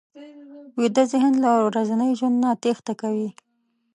[0.79, 3.29] ویده ذهن له ورځني ژوند نه تېښته کوي